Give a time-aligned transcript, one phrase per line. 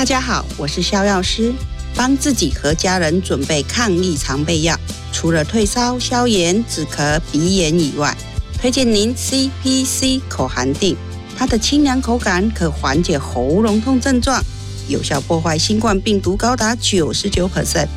[0.00, 1.52] 大家好，我是肖药师，
[1.94, 4.74] 帮自己和家人准备抗疫常备药，
[5.12, 8.16] 除了退烧、消炎、止咳、鼻炎以外，
[8.58, 10.96] 推荐您 CPC 口含定，
[11.36, 14.42] 它的清凉口感可缓解喉咙痛症状，
[14.88, 17.88] 有效破坏新冠病毒高达九十九 percent，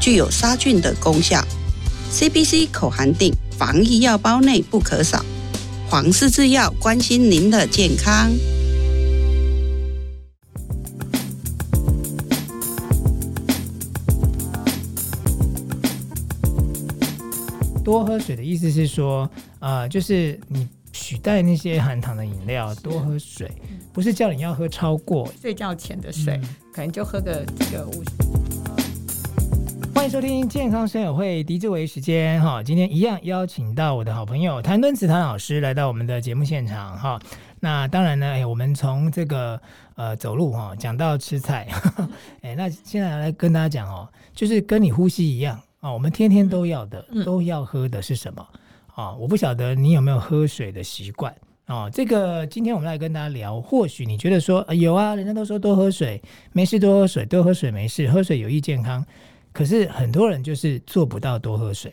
[0.00, 1.46] 具有杀菌的功效。
[2.10, 5.22] CPC 口含定，防疫药包内不可少。
[5.90, 8.30] 黄氏制药关心您的健康。
[17.90, 23.50] 多喝水的意思是说，呃，就是你取代那些含糖的饮料，多喝水，
[23.92, 28.10] 不是叫你要喝超过睡觉前的水，嗯、可能就喝个这个五十。
[29.92, 37.18] 欢迎收听健康生友会狄志伟时间哈，今天一样邀请到我的好朋友谭敦慈谭老师来到我们的节目现场哈。
[37.58, 39.60] 那当然呢，哎，我们从这个
[39.96, 41.66] 呃走路哈讲到吃菜，
[42.42, 48.46] 哎，那现在来跟大家讲哦，就是跟你呼吸一样啊，我们天天都要的都要喝的是什么
[48.94, 49.14] 啊？
[49.14, 51.88] 我不晓得你有没有喝水的习惯啊？
[51.88, 56.22] 这个今天我们来跟大家聊，或许你觉得说有啊，人家都说多喝水，
[56.52, 59.04] 没事多喝水，多喝水没事，喝水有益健康。
[59.52, 61.92] 可是很多人就是做不到多喝水，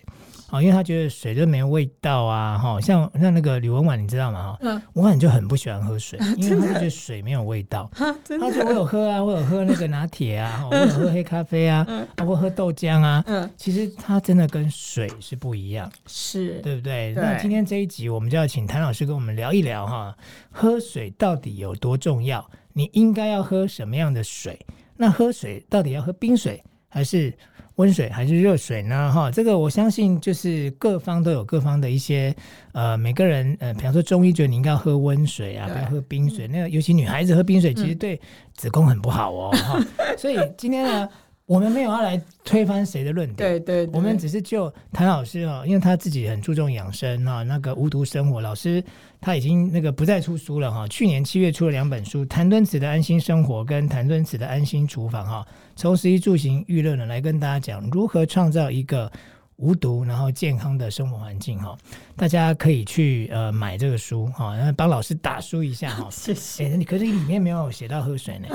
[0.50, 4.54] 啊，因为他觉得水就没有味道啊，哈，像像那个吕文婉，你知道吗？
[4.54, 7.90] 哈，嗯，文婉就很不喜欢喝水，因为他就觉得水没有味道。
[7.94, 17.14] 他说我有喝啊，我有喝那个拿铁啊，我有喝黑咖啡啊，包括喝豆浆啊，嗯，其实它真的跟水是不一样，是对不对？
[17.16, 20.16] 那今天这一集我们就要请谭老师跟我们聊一聊哈，
[20.50, 22.50] 喝水到底有多重要？
[22.72, 24.58] 你应该要喝什么样的水？
[24.96, 26.64] 那喝水到底要喝冰水？
[26.90, 27.34] 还是
[27.78, 29.12] 温水还是热水呢？
[29.12, 32.36] 哈，这个我相信就是各方都有各方的一些
[32.74, 36.48] 呃，每个人呃，比方说中医觉得你应该要喝温水啊，不要喝冰水。
[36.48, 38.20] 那个尤其女孩子喝冰水，其实对
[38.54, 39.52] 子宫很不好哦。
[39.58, 39.80] 哈，
[40.18, 41.10] 所以今天呢。
[41.48, 48.84] 我们没有要来推翻谁的论点，对对，我们只是就谭老师哦，因为他自己很注重养生啊，那个无毒生活老师
[49.20, 59.12] 他已经那个不再出书了哈，去年七月出了两本书，谭敦慈的安心生活跟谭敦慈的安心厨房哈，从食衣住行娱乐呢来跟大家讲如何创造一个。
[59.60, 61.76] 无毒，然后健康的生活环境哈，
[62.16, 66.08] 大家可以去呃买这个书哈，然后帮老师打书一下哈。
[66.14, 66.78] 谢谢。
[66.84, 68.48] 可是里面没有写到喝水呢？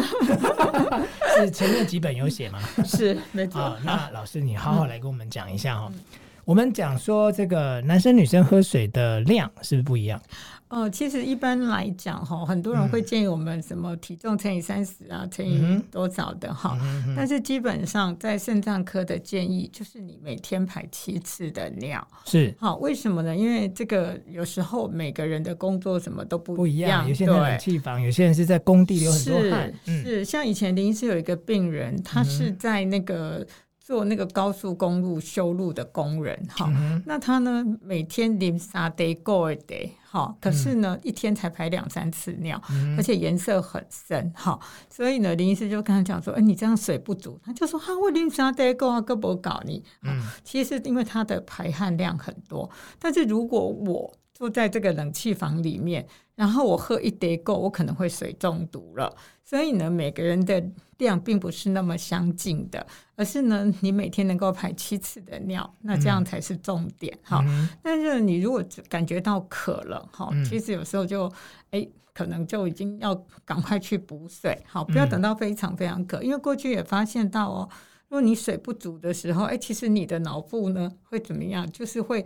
[1.37, 2.61] 是前面几本有写吗？
[2.87, 3.77] 是，没错。
[3.83, 5.91] 那老师你好好来跟我们讲一下哈。
[5.93, 6.01] 嗯、
[6.45, 10.21] 我们讲说这个男生女生喝水的量是不是不一样？
[10.69, 16.79] 哦，其实一般来讲哈，很多人会建议我们什么体重乘以三十啊，乘以多少的哈。
[17.15, 22.05] 但是基本上在肾脏科的建议就是你每天排七次的尿。
[22.25, 22.55] 是。
[22.59, 23.37] 好，为什么呢？
[23.37, 29.73] 因为这个有时候每个人的工作什么都不一样，有些人在冷气房，有些人是在工地流很多汗。
[29.85, 33.47] 是，像以前林医师有一个病人，他是在那个。
[33.93, 36.73] 做那个高速公路修路的工人，哈，
[37.05, 44.59] 那他呢每天淋沙得过一得，哈，可是呢、嗯、一天才排两三次尿，嗯、而且颜色很深，哈，
[44.89, 59.15] 所以呢林医师就跟他讲说，哎，你这样水不足，他就说，哈，我淋沙得过啊，胳膊搞你，嗯，其实因为他的排汗量很多，但是如果我坐在这个冷气房里面，然后我喝一滴够，我可能会水中毒了。
[59.45, 60.65] 所以呢，每个人的
[60.97, 67.45] 量并不是那么相近的，而是呢，你每天能够排七次的尿，那这样才是重点哈。
[67.47, 71.31] 嗯、但是你如果感觉到渴了哈，嗯、其实有时候就
[71.71, 73.15] 哎，可能就已经要
[73.45, 77.69] 赶快去补水，好，不要等到非常非常渴，因为过去也发现到哦，
[78.09, 81.71] 如果你水不足的时候，哎，其实你的脑部呢会怎么样？
[81.71, 82.25] 就是会。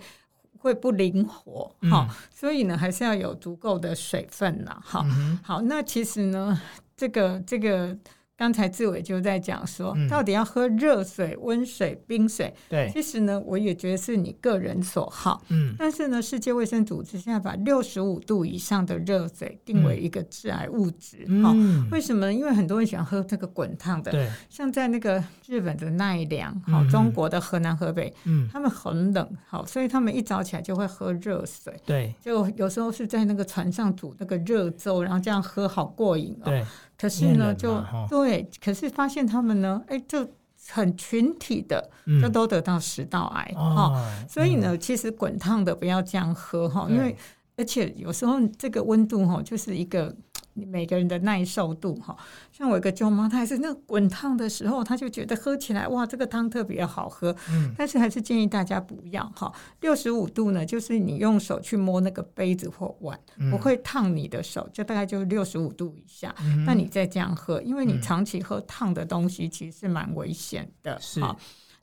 [0.58, 5.04] 会不灵活，哈，所以呢，还是要有足够的水分了，好，
[5.42, 6.60] 好，那其实呢，
[6.96, 7.96] 这个这个。
[8.36, 12.52] 刚才志伟就在讲说，到底要喝热水、温水、冰水？
[12.68, 15.42] 对，其实呢，我也觉得是你个人所好。
[15.48, 21.24] 嗯，但是呢，世界卫生组织现在把六十五度以上的热水定为一个致癌物质。
[21.28, 22.32] 嗯，为什么呢？
[22.32, 24.12] 因为很多人喜欢喝这个滚烫的。
[24.12, 31.74] 对，像在那个日本的奈良，好，中国的河南、河北，嗯，他们很冷，好，所以他们一早起来就会喝热水。
[31.86, 36.44] 对，就有时候是在那个船上煮那个热粥，然后这样喝，好过瘾哦。
[36.44, 36.62] 对。
[36.98, 40.26] 可是呢，就对，可是发现他们呢，哎，就
[40.70, 41.90] 很群体的，
[42.20, 43.92] 就都得到食道癌哈。
[44.28, 47.16] 所以呢，其实滚烫的不要这样喝哈，因为
[47.56, 50.14] 而且有时候这个温度哈，就是一个
[50.56, 52.16] 每个人的耐受度哈。
[52.52, 57.34] 像我一个舅妈，她还是那个滚烫的时候，她就觉得喝起来哇，这个汤特别好喝。
[57.50, 59.52] 嗯，但是还是建议大家不要哈。
[59.80, 63.18] 六十五度呢，就是你用手去摸那个杯子或碗，
[63.50, 66.34] 不会烫你的手，就大概就六十五度以下。
[66.64, 70.98] 那你再这样喝，因为你长期喝烫的东西，其实是蛮危险的。
[71.00, 71.20] 是。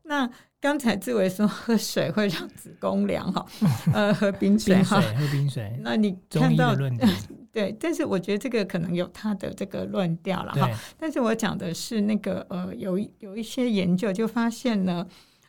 [0.04, 0.30] 那
[0.60, 3.46] 刚才志伟说喝水会让子宫凉哈，
[3.94, 5.78] 呃，喝冰水哈，喝冰水。
[5.82, 6.76] 那你看到
[7.52, 10.70] 对，但是我觉得这个可能有他的这个论调了哈。
[10.98, 15.08] 但是我讲的是那个呃，有有一些研究就发现呢，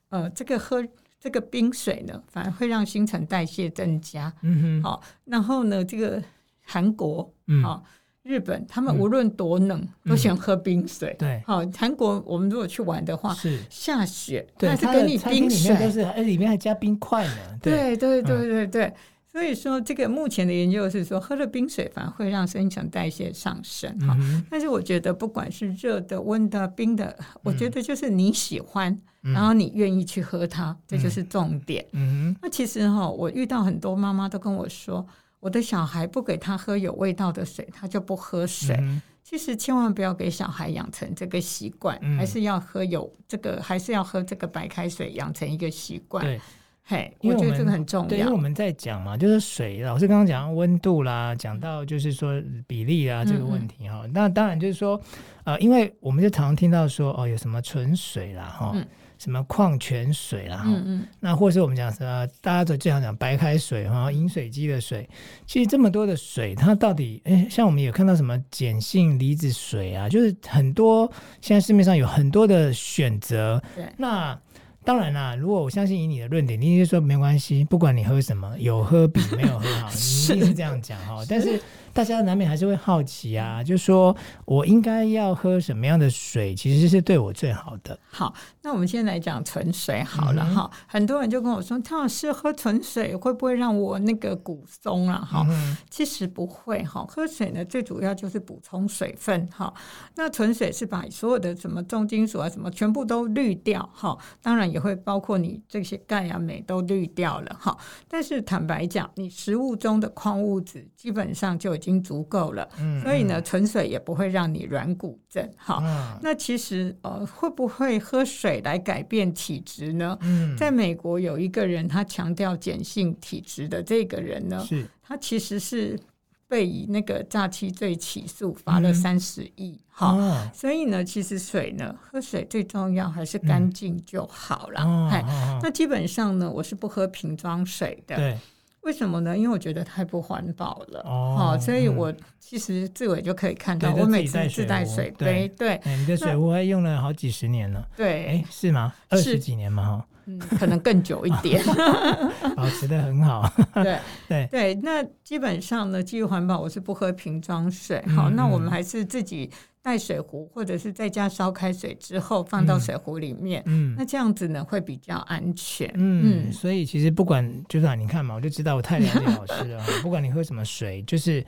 [0.09, 0.87] 呃，这个喝
[1.19, 4.33] 这个冰水呢，反而会让新陈代谢增加。
[4.43, 6.23] 嗯哼，好，然后呢，这个
[6.63, 7.33] 韩国
[7.65, 7.83] 啊。
[8.25, 11.15] 日本他们无论多冷，嗯、都喜欢喝冰水。
[11.19, 13.59] 嗯、对，好，韩国我们如果去玩的话，是。
[13.69, 17.37] 下雪，他是给你冰水，都是哎里面还加冰块呢。
[17.61, 17.95] 对。
[17.97, 18.95] 对对对对，嗯、
[19.31, 23.91] 所以说这个目前的研究是说，喝了冰水反而会让新陈代谢上升。
[24.01, 28.91] 哈、嗯，但是我觉得不管是热的、温的、冰的，我觉得就是你喜欢，
[29.23, 31.85] 嗯、然后你愿意去喝它，嗯、这就是重点。
[31.93, 35.07] 嗯哼，那其实哈，我遇到很多妈妈都跟我说。
[35.45, 38.75] 我的小孩不给他喝有味道的水，他就不喝水。
[38.81, 46.25] 嗯、其实千万不要给小孩养成这个习惯，嗯、还是要喝有这个，还是要喝这个白开水，养成一个习惯。
[46.25, 46.41] 对，
[46.85, 48.09] 嘿，我觉得这个很重要。
[48.09, 54.03] 对，因为我们在讲嘛，就是水，老师刚刚讲到温度啦，讲到就是说比例啊这个问题哈。
[54.15, 54.99] 那当然就是说，
[55.45, 58.73] 呃，因为我们就常常听到说哦，有什么纯水啦哈。
[58.75, 58.83] 嗯
[59.25, 65.09] 什么矿泉水啦，嗯嗯，那或是我们讲什么，大家都经常讲白开水哈，饮水机的水，
[65.47, 71.11] 其实这么多的水，它到底，诶，像我们有看到什么碱性离子水啊，就是很多
[71.41, 73.63] 现在市面上有很多的选择。
[73.75, 74.39] 对，那
[74.85, 79.89] 当然啦，如果我相信以你的论点，你就说没关系，不管你喝什么，有喝比没有喝好，
[80.29, 81.59] 你一定是这样讲哈，但是。
[81.95, 84.15] 大家难免还是会好奇啊，就说
[84.45, 87.97] 我应该要喝什么样的水，其实是对我最好的。
[88.11, 90.69] 好，那我们现在来讲纯水好了哈。
[90.73, 95.25] 嗯、很多人就跟我说，汤老师喝纯水会不会让我那个骨松啊？
[95.25, 97.07] 哈、嗯，其实不会哈。
[97.09, 99.73] 喝水呢，最主要就是补充水分哈。
[100.17, 107.77] 那纯水是把所有的什么重金属啊什么全部都滤掉哈，当然也会包括你这些钙啊镁都滤掉了哈。
[108.09, 115.47] 但是坦白讲，你食物中的矿物质基本上就已经足够了，嗯，所以呢，纯水也不会让你软骨症。
[115.57, 120.17] 好，嗯、那其实呃，会不会喝水来改变体质呢？
[120.23, 126.01] 嗯，在美国有一个人，他强调碱性体质的这个人呢，是他其实是
[126.49, 129.79] 被以那个诈欺罪起诉，罚了三十亿。
[129.91, 134.81] 好，嗯、所以呢，其实水呢，喝水最重要还是干净就好了。
[134.83, 138.17] 嗯、那基本上呢，我是不喝瓶装水的。
[138.17, 138.39] 对。
[138.85, 139.37] 为什么呢？
[139.37, 148.93] 因为我觉得太不环保了哦，所以我其实自伟就可以看到，我每次自带水杯，对，你的水壶还用了好几十年了，对，哎，是吗？
[149.09, 151.63] 二十几年嘛，哈，嗯，可能更久一点，
[152.57, 153.99] 保持的很好， 对
[154.29, 154.75] 对对。
[154.77, 158.05] 那基本上呢，基于环保，我是不喝瓶装水。
[158.15, 159.51] 好，那我们还是自己。
[159.85, 171.45] 带水壶，或者是在家烧开水之后放到水壶里面，嗯，嗯，那这样子呢会比较安全，嗯，嗯，所以其实不管就是你看嘛，我就知道我太了解老师了，不管你喝什么水，就是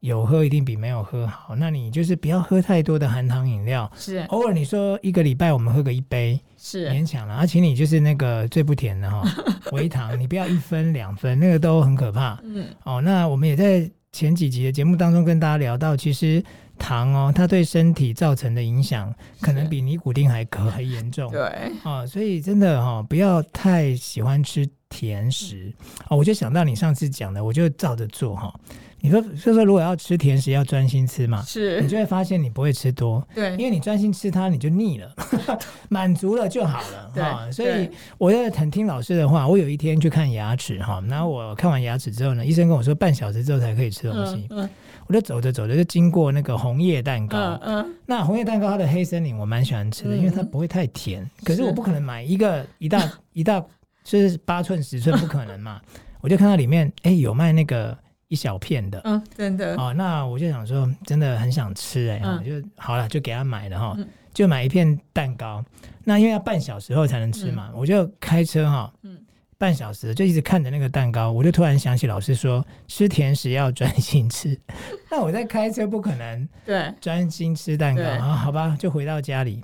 [0.00, 1.54] 有喝一定比没有喝好。
[1.56, 4.18] 那你就是不要喝太多的含糖饮料，是。
[4.28, 6.88] 偶尔你说一个礼拜我们喝个一杯是。
[6.90, 9.22] 勉强了，而且你就是那个最不甜的哈，
[9.72, 16.42] 微糖，你不要一分两分，那个都很可怕，嗯，哦，那我们也在前几集的节目当中跟大家聊到，其实。
[16.78, 21.30] 糖哦，它对身体造成的影响可能比尼古丁还可还严重。
[21.30, 21.40] 对
[21.82, 25.72] 啊，所以真的哈、哦，不要太喜欢吃甜食
[26.02, 26.16] 啊、哦。
[26.16, 28.60] 我就想到你上次讲的，我就照着做哈、哦。
[28.98, 35.14] 你说，所以说如果要吃甜食，要专心吃嘛，是，你就会发现你不会吃多，对，因为你专心吃它，你就腻了，
[35.90, 37.10] 满足了就好了。
[37.14, 39.46] 对、哦，所以我要很听老师的话。
[39.46, 44.46] 我有一天去看牙齿哈，然后我看完牙齿之后呢，医生跟我说半小时之后才可以吃东西。
[44.50, 44.70] 嗯嗯
[45.08, 51.28] 我就走着走着就经过那个红叶蛋糕，嗯嗯、那红叶蛋糕它的黑森林我蛮喜欢吃的，嗯、因为它不会太甜。
[51.44, 53.64] 可是我不可能买一个一大 一大，
[54.02, 55.80] 就是八寸十寸不可能嘛。
[56.20, 57.96] 我就看到里面哎、欸、有卖那个
[58.26, 59.94] 一小片的，嗯，真的哦。
[59.94, 65.64] 那我就想说真的很想吃哎、就好了就给他买了哈，嗯、就买一片蛋糕。
[66.02, 68.92] 那因为要半小时后才能吃嘛，嗯、我就开车哈。
[69.02, 69.16] 嗯
[69.58, 74.58] 半小时就一直看着那个蛋糕，我就突然想起老师说吃甜食要专心吃。
[75.10, 79.62] 那我在开车不可能对专心吃蛋糕啊，好吧，就回到家里。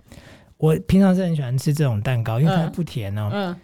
[0.57, 3.31] 我平常是很喜欢吃这种蛋糕，因为它不甜哦。
[3.33, 3.57] 嗯，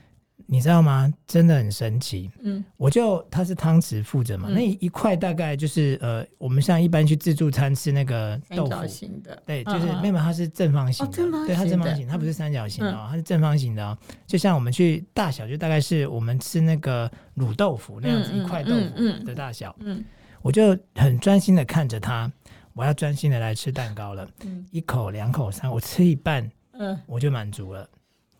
[0.50, 1.12] 你知道吗？
[1.26, 2.30] 真的很神奇。
[2.40, 13.96] 嗯，我就它是汤匙附着嘛，嗯、那一块大概就是呃，我们像一般去自助餐吃那个豆腐型的，对，就是没有它是正方形的，哦、对，它正方形，它不是三角形的，哦，它是正方形的哦。
[14.26, 19.76] 就像我们去大小，就大概是我们吃那个卤豆腐那样子一块豆腐的大小。
[19.80, 20.02] 嗯，
[20.40, 22.32] 我就很专心的看着它，
[22.72, 24.26] 我要专心的来吃蛋糕了。
[24.46, 27.86] 嗯，一口、两口、三，我吃一半，嗯，我就满足了。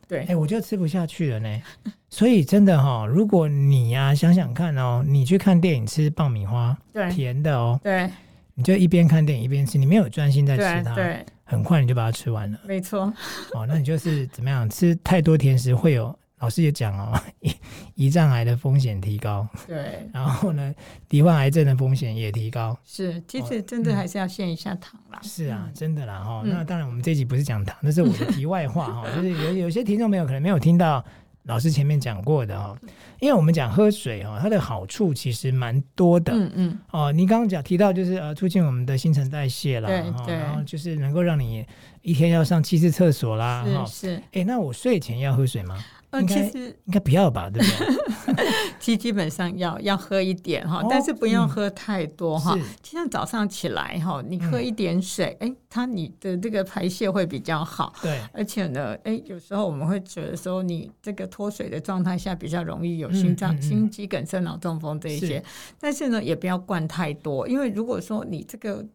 [0.09, 1.63] 对，哎，我就吃不下去了呢。
[2.09, 8.11] 所以真的哈、哦，如果你呀、啊、想想看哦，你去看电影吃爆米花，对，甜的哦，对，
[8.55, 13.13] 你就一边看电影一边吃，你没有专心在吃它，对，对很快你就把它吃完了，没错。
[13.53, 14.69] 哦，那你就是怎么样？
[14.69, 16.19] 吃太多甜食会有。
[16.39, 17.55] 老师也讲哦， 胰
[17.97, 20.75] 胰脏癌的风险提高，对， 然后呢，
[21.11, 22.79] 罹患癌症的风险也提高。
[22.85, 25.19] 是，其实真的还是要限一下糖啦。
[25.23, 26.43] 是啊，真的啦哈。
[26.45, 29.05] 那当然，我们这集不是讲糖，那是我的题外话哈。
[29.17, 31.05] 就是有有些听众朋友可能没有听到
[31.45, 32.77] 老师前面讲过的哈，
[33.21, 36.33] 因为我们讲喝水哈，它的好处其实蛮多的。
[36.33, 36.79] 嗯嗯。
[36.93, 39.89] 哦，你刚刚讲提到就是呃，促进我们的新陈代谢啦，
[40.25, 41.67] 对，然后就是能够让你
[42.03, 43.65] 一天要上七次厕所啦。
[43.87, 44.23] 是是。
[44.33, 45.77] 哎，那我睡前要喝水吗？
[46.11, 48.45] 呃，其实应该不要吧，对不对？
[48.81, 52.57] 其实基本上要要喝一点哈，但是不要喝太多哈。
[52.83, 57.93] 就像早上起来哈，你喝一点水，哎，它你的这个排泄会比较好。
[58.01, 65.43] 对，而且呢，哎，有时候我们会觉得说，你这个脱水的状态下比较容易有心脏、心肌梗塞、脑中风这一些。
[65.79, 68.87] 但是呢，也不要灌太多，因为如果说你这个。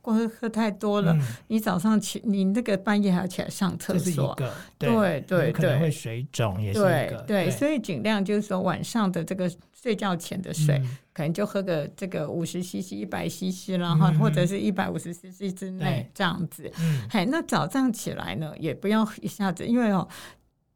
[0.00, 1.16] 光喝太多了，
[1.48, 4.36] 你早上起，你那个半夜还要起来上厕所，
[4.78, 10.80] 对对对，可能会水肿也是一个，对，所以尽量就是说晚上的这个睡觉前的水，
[11.12, 16.70] 可能就喝个这个五十 CC、一百 CC 然后或者是一百五十 CC 之内这样子。
[17.10, 20.06] 嘿，那早上起来呢，也不要一下子，因为哦。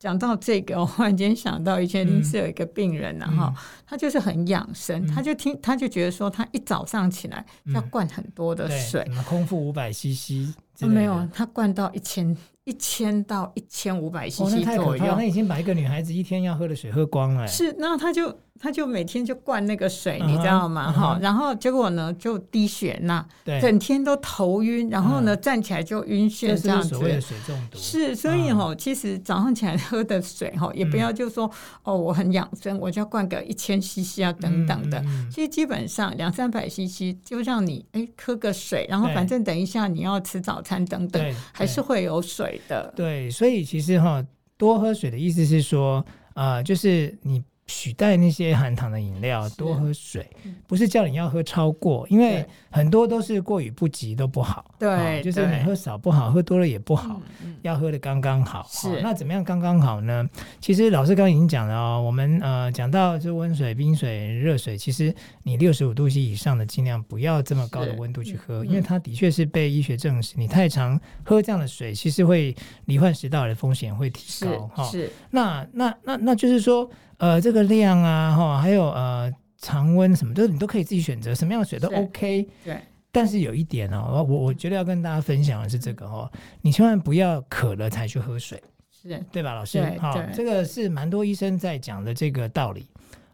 [0.03, 3.55] 讲到这个，我忽然间想到以前临时有一个病人然后
[3.87, 17.47] 他就是很养生，他就听他就觉得说，他一早上起来要灌很多的水，空腹五百 CC，没有，他灌到一千一千到一千五百 CC 左右，那已经把一个女孩子一天要喝的水喝光了。
[17.47, 18.37] 是，那他就。
[18.61, 20.93] 他就每天就灌那个水，你知道吗？
[20.93, 23.27] 哈，然后结果呢就低血钠，
[23.61, 26.91] 整天都头晕，然后呢站起来就晕眩，这样子。
[26.91, 27.77] 所谓的水中毒。
[27.77, 31.51] 是，所以哈，其实早上起来喝的水哈，也不要就说
[31.83, 35.05] 哦，我很养生，我就要灌个一千 CC 啊等等的。
[35.29, 42.93] 其实基本上两三百 CC 就让你哎喝个水，然后反正等一下你要吃早餐等等，还是会有水的。
[42.97, 44.25] 对，所以其实哈，
[44.57, 46.05] 多喝水的意思是说，
[46.35, 47.43] 呃，就是你。
[47.75, 50.29] 取代那些含糖的饮料，多喝水，
[50.67, 54.75] 不是叫你要喝超过，因为很多都是过犹不及都不好。
[54.79, 57.19] 对，就是你喝少不好，喝多了也不好，
[57.63, 58.67] 要喝的刚刚好。
[58.71, 60.29] 是，那怎么样刚刚好呢？
[60.61, 65.13] 其实老师刚刚已经讲了哦，我们呃讲到就温水、冰水、热水，其实
[65.43, 74.69] 你六十五度 C 以上的尽量不要这么高的温度去喝，因为它的确是被医学证实，你太常喝这样的水，其实会罹患食道癌的风险会提高。
[74.75, 75.11] 哈，是。
[75.31, 76.91] 那那那那就是说。
[77.23, 82.49] 呃，这个量啊，哈，还有呃，常温什么，都你都可以自己选择，什么样的水都 OK。
[82.65, 82.77] 对。
[83.13, 86.29] 但是有一点哦，我我觉得要跟大家分享的是这个哦，
[86.63, 88.61] 你千万不要渴了才去喝水，
[88.91, 89.81] 是对吧，老师？
[90.01, 92.89] 好，这个是蛮多医生在讲的这个道理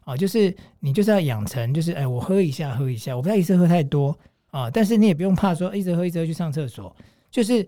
[0.04, 4.14] 哦，就是你就是要养成，就是哎，我喝一下喝一下，我不要一次喝太多
[4.50, 6.94] 啊，但是你也不用怕说一直喝一直喝去上厕所，
[7.30, 7.66] 就是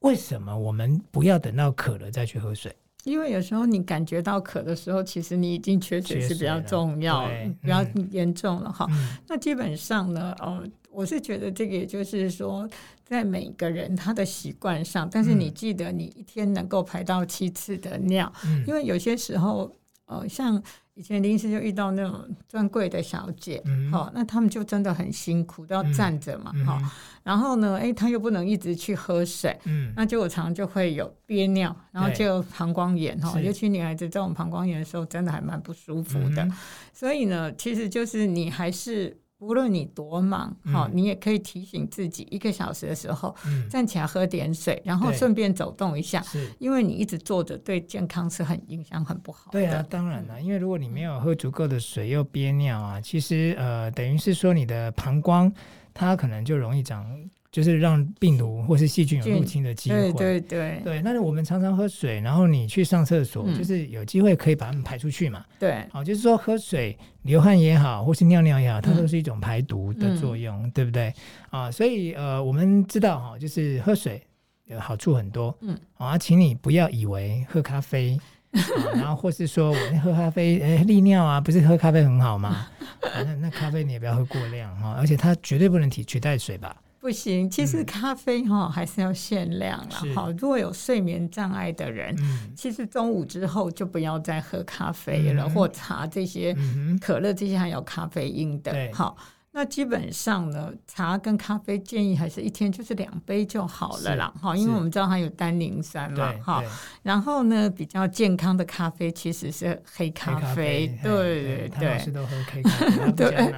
[0.00, 2.74] 为什么我们不要等到渴了再去喝水？
[3.04, 7.28] 因为有时候你感觉到渴的时候，其实你已经缺水是比较重要、
[7.60, 8.86] 比较严重了哈。
[8.90, 12.68] 嗯、那基本上呢，哦，我是觉得这个也就是说，
[13.04, 19.74] 在每个人他的习惯上，但是你记得你一天能够排到七次的尿，嗯、因为有些时候，
[20.20, 20.62] 呃，像。
[20.94, 23.56] 以前临时就遇到那种专柜的小姐，
[23.90, 26.90] 好、嗯，那他们就真的很辛苦，都要站着嘛，哈、嗯，
[27.22, 36.52] 然后呢，哎，他又不能一直去喝水，嗯，那就我常常就会有憋尿，然后就有膀胱炎，哈对，尤其女孩子这种膀胱炎的时候，真的还蛮不舒服的，嗯、
[36.92, 39.16] 所以呢，其实就是你还是。
[39.42, 43.34] 无论你多忙，好，你也可以提醒自己，一个小时的时候
[43.68, 46.22] 站起来喝点水，然后顺便走动一下。
[46.22, 49.50] 是，因为你一直坐着，对健康是很影响很不好。
[49.50, 55.52] 对啊，当然了，因为如果你没有喝足够的水又憋尿啊，其实呃，等于是说你的膀胱
[55.92, 57.04] 它可能就容易长。
[57.52, 60.10] 就是让病毒或是细菌有入侵的机会。
[60.14, 65.44] 对对对对，那我们常常喝水，然后你去上厕所，嗯、就是有机会可以把它们排出去嘛。
[65.58, 71.12] 对，好，就是说喝水流汗也好，或是尿尿也好，它都是一种排毒的作用，嗯、对不对？
[71.50, 74.22] 啊，所以呃，我们知道哈，就是喝水
[74.64, 75.54] 有好处很多。
[75.60, 78.18] 嗯，啊，请你不要以为喝咖啡
[78.96, 82.66] 然后或是说我喝咖啡，哎，利尿啊，不是喝咖啡很好吗？
[83.02, 86.74] 啊、那那咖啡你也不要喝过量哈，而且它绝对不能替取代水吧？
[87.02, 96.56] 不行，其实咖啡哈、嗯、还是要限量了哈，如果有睡眠障碍的人，嗯、其实中午之后就不要再喝咖啡了，嗯、或茶这些
[97.00, 98.72] 可乐这些含有咖啡因的。
[98.92, 99.16] 好。
[99.54, 106.64] 那基本上呢，茶跟咖啡建议还是一天就是两杯就好了啦，哈，因为我们知道它有单宁酸嘛，哈。
[107.02, 111.92] 然后呢，比较健康的咖啡其实是黑咖啡，对对对。
[111.92, 113.54] 老师都喝黑咖啡， 对。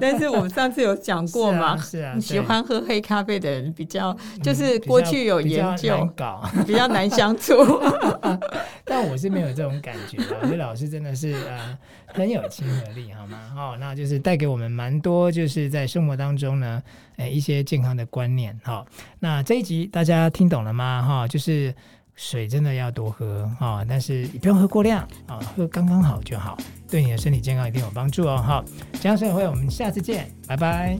[0.00, 6.08] 但是我们上次有讲 过嘛，是啊，喜欢喝黑咖啡的人比较，就是过去有研究，
[6.66, 7.54] 比较难相处。
[8.86, 13.38] 但我是没有这种感觉，我觉得老师真的是呃很有亲和力，好吗？
[13.54, 15.25] 哦，那就是带给我们蛮多。
[15.30, 16.82] 就是在生活当中呢，
[17.16, 18.84] 诶，一些健康的观念哈。
[19.18, 21.02] 那这一集大家听懂了吗？
[21.06, 21.74] 哈，就是
[22.14, 26.56] 水真的要多喝哈，但是也不用喝过量啊，喝刚刚好就好，
[26.88, 28.36] 对你的身体健康一定有帮助哦。
[28.36, 28.64] 哈，
[28.94, 30.98] 健康生活会，我们下次见，拜拜。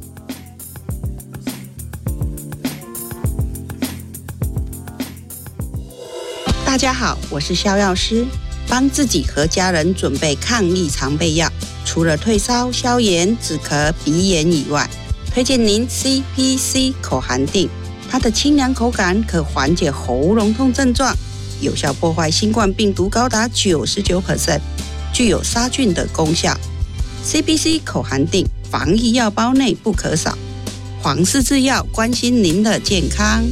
[6.66, 8.26] 大家好，我是肖药师，
[8.68, 11.48] 帮自己和家人准备抗疫常备药。
[11.96, 14.86] 除了退烧、消炎、止咳、鼻炎以外，
[15.32, 17.70] 推荐您 CPC 口含定。
[18.10, 21.16] 它的清凉口感可缓解喉咙痛症状，
[21.62, 24.60] 有效破坏新冠病毒高达九十九 percent，
[25.10, 26.54] 具有杀菌的功效。
[27.24, 30.36] CPC 口含定，防疫药包内不可少。
[31.00, 33.42] 黄氏制药关心您的健康。